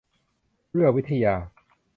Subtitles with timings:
[0.69, 1.35] เอื้อวิทยา